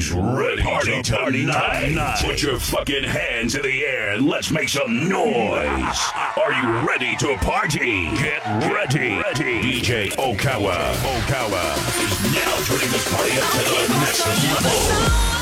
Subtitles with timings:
[0.00, 2.22] Who's ready party to party tonight?
[2.24, 5.98] Put your fucking hands in the air and let's make some noise.
[6.42, 8.06] Are you ready to party?
[8.16, 8.42] Get
[8.72, 9.18] ready.
[9.18, 9.60] ready.
[9.60, 10.94] DJ Okawa.
[11.02, 15.39] Okawa is now turning this party up to the next level.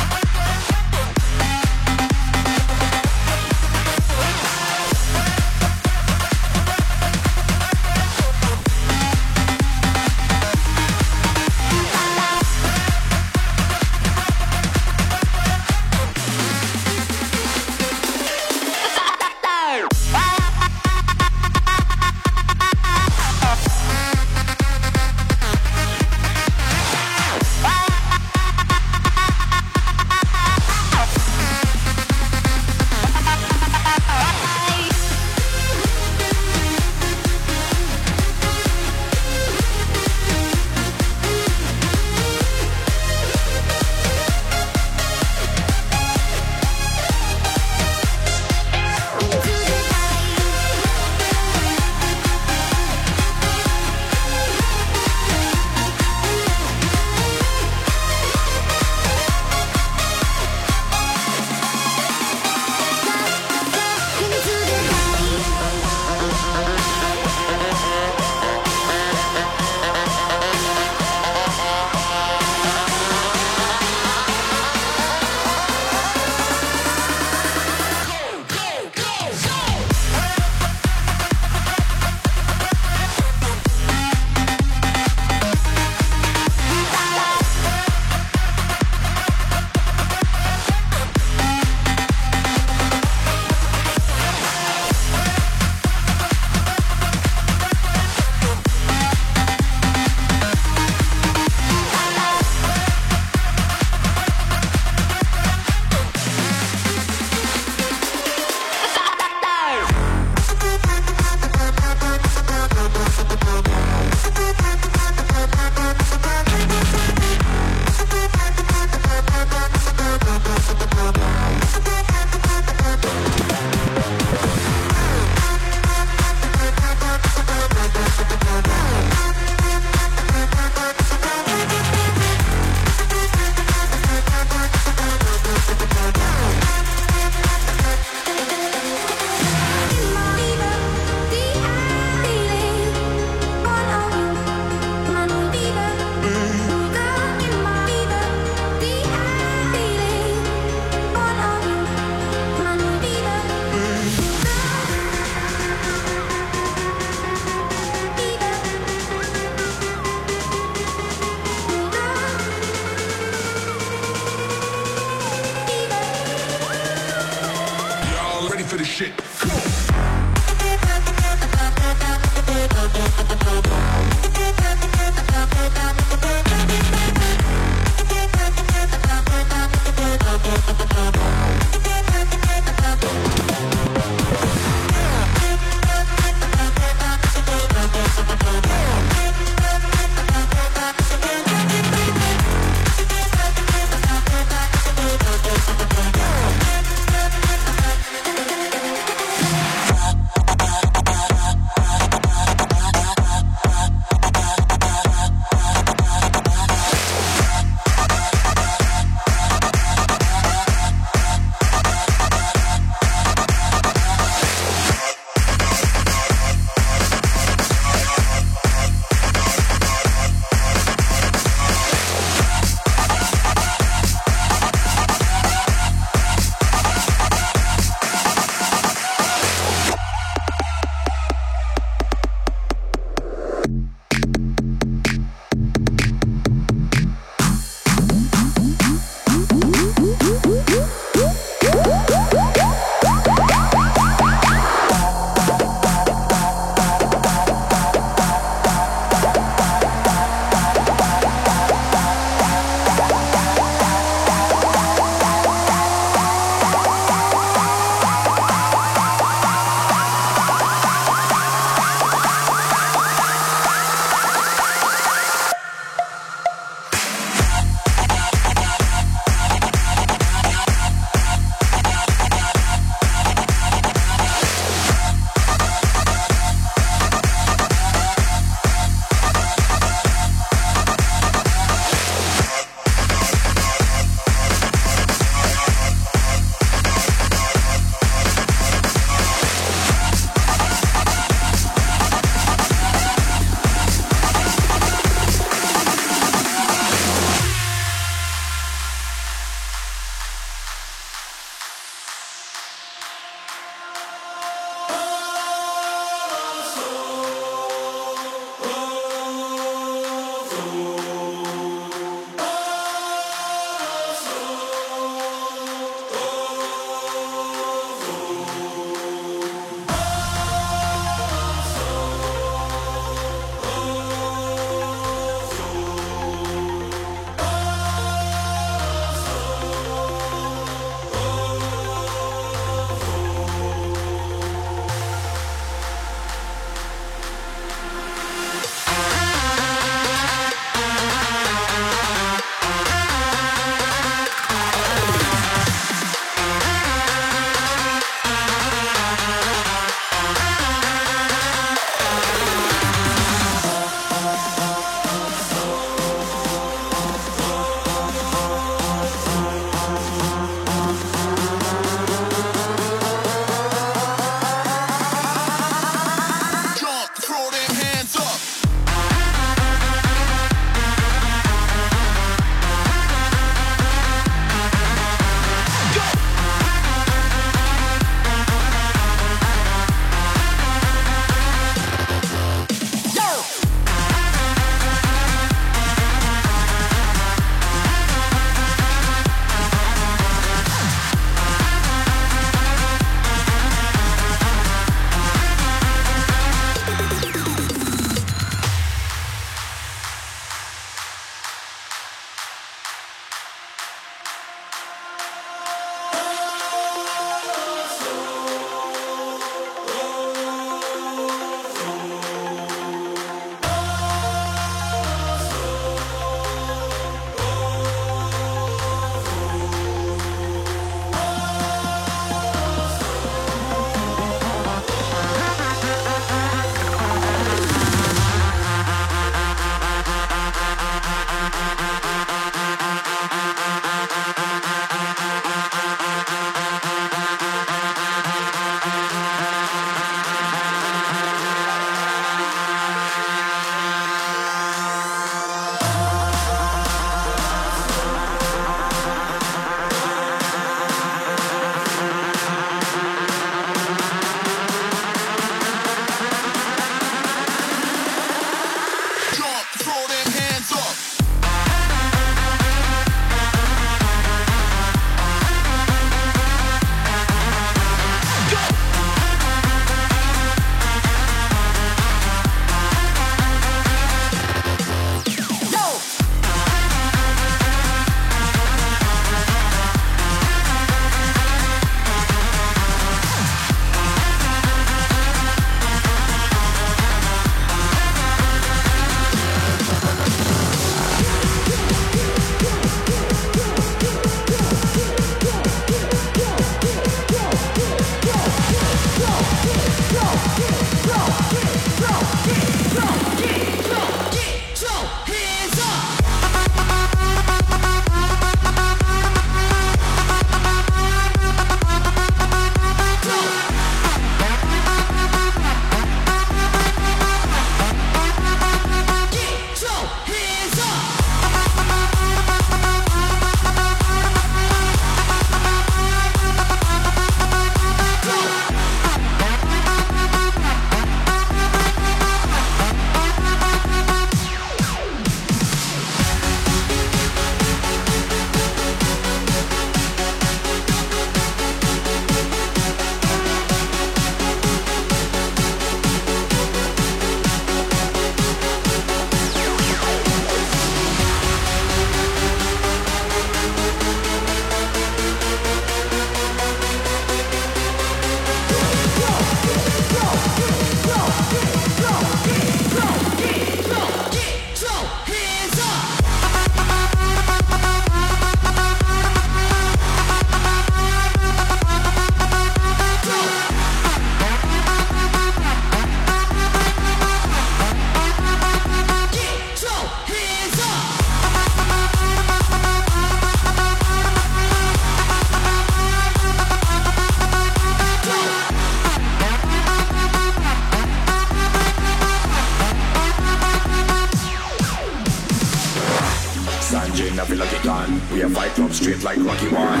[597.38, 598.32] I feel like it.
[598.32, 600.00] We have fight club straight like Rocky One.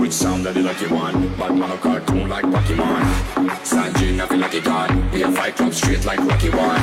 [0.00, 1.28] Which sound that the lucky one?
[1.36, 3.02] Bad man a cartoon like Pokemon.
[3.64, 5.12] Sanjin, I feel like it.
[5.12, 6.80] We have fight club straight like Rocky One.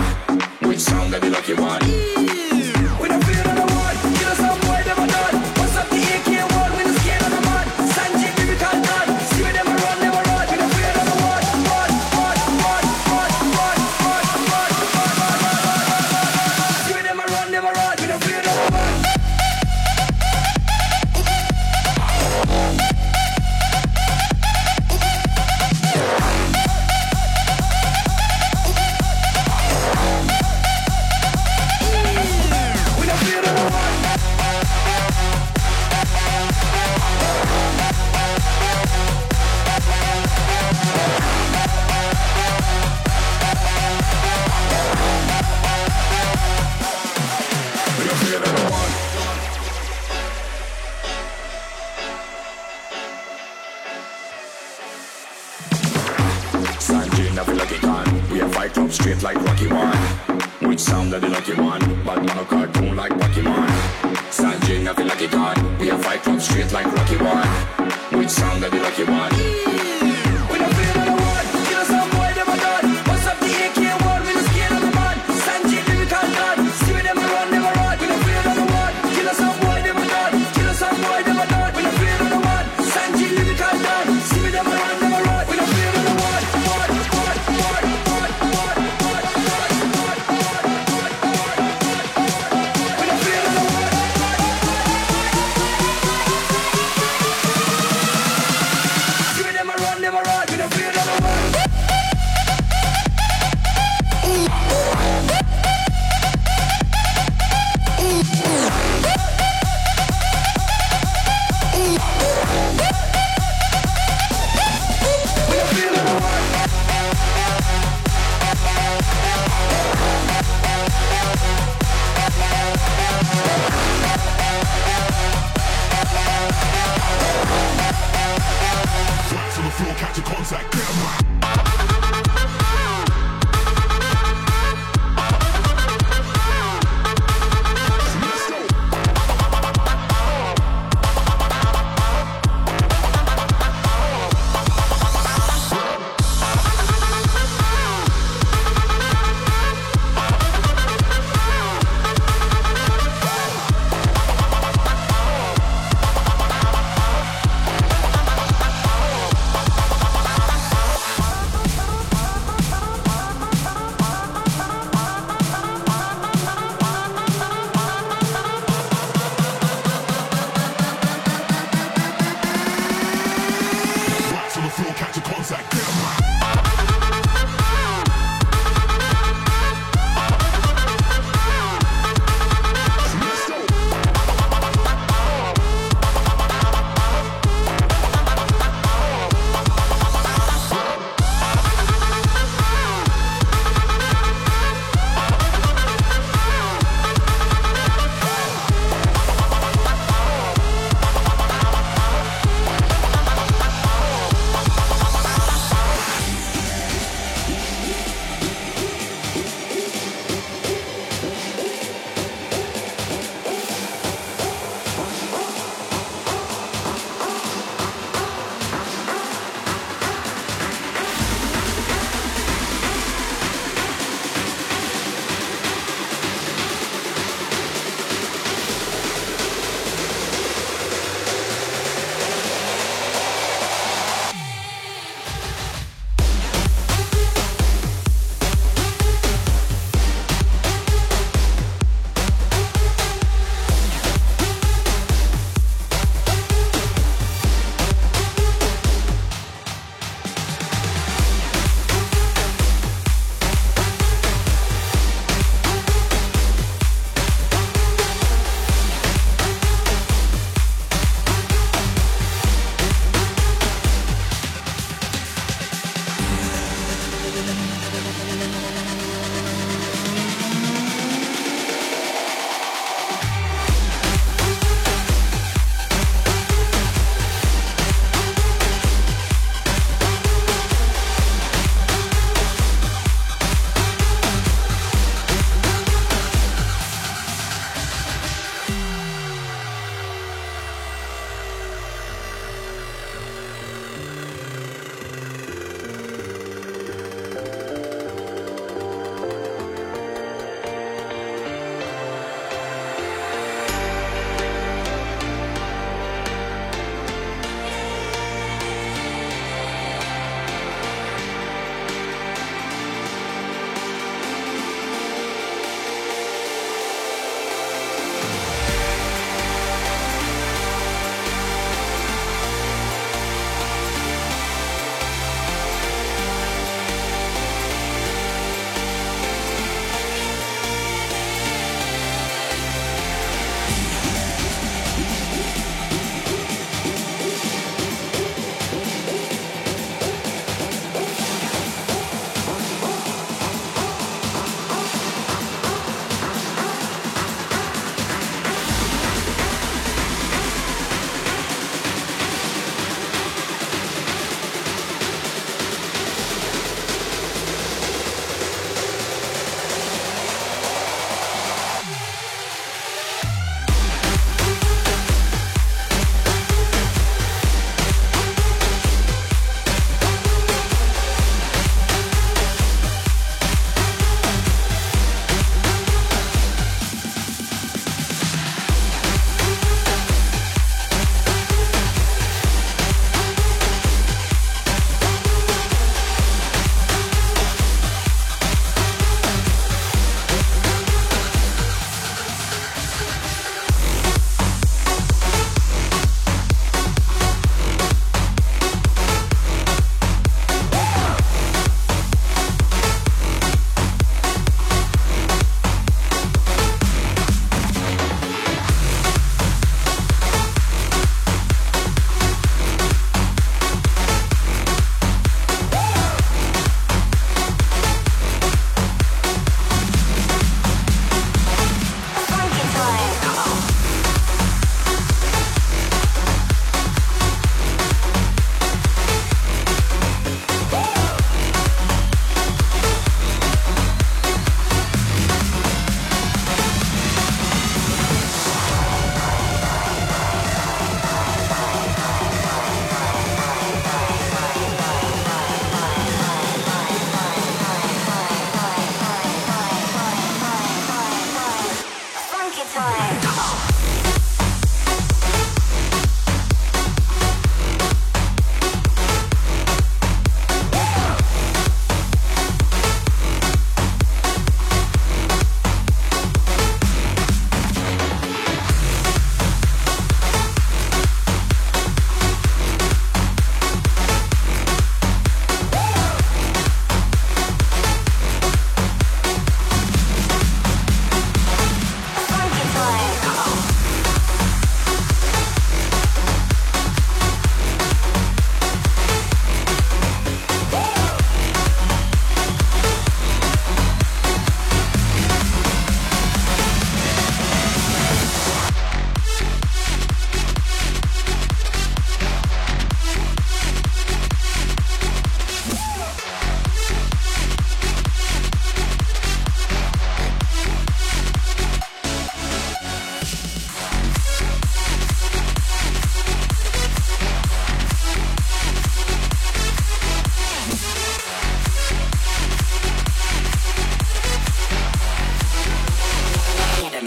[0.67, 2.46] Which sound that the lucky one?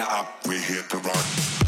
[0.00, 1.59] Up, we hit the rock.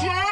[0.00, 0.31] Check